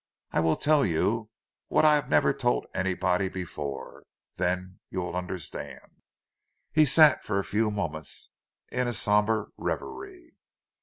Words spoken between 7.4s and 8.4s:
few moments,